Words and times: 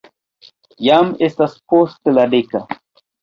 Jam 0.85 1.11
estas 1.27 1.53
post 1.73 2.13
la 2.15 2.25
deka. 2.35 2.65